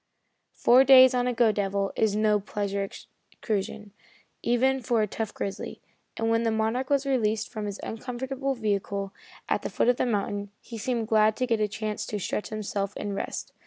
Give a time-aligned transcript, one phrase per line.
[0.55, 3.91] Four days on a "go devil" is no pleasure excursion,
[4.41, 5.79] even for a tough grizzly,
[6.17, 9.13] and when the Monarch was released from his uncomfortable vehicle,
[9.47, 12.49] at the foot of the mountain, he seemed glad to get a chance to stretch
[12.49, 13.53] himself and rest.